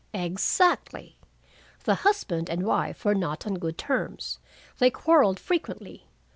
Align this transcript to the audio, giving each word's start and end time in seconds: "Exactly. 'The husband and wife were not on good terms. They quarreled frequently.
"Exactly. 0.15 1.19
'The 1.83 1.93
husband 1.93 2.49
and 2.49 2.65
wife 2.65 3.05
were 3.05 3.13
not 3.13 3.45
on 3.45 3.59
good 3.59 3.77
terms. 3.77 4.39
They 4.79 4.89
quarreled 4.89 5.39
frequently. 5.39 6.07